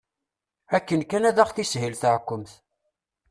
[0.75, 2.51] Akken kan ad aɣ-teshil teɛkemt.